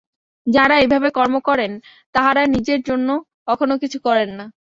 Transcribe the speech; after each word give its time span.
যাঁহারা 0.47 0.75
এইভাবে 0.77 1.09
কর্ম 1.17 1.35
করেন, 1.47 1.71
তাঁহারা 2.15 2.41
নিজের 2.55 2.79
জন্য 2.89 3.09
কখনও 3.47 3.75
কিছু 3.83 3.97
করেন 4.07 4.29
না। 4.39 4.45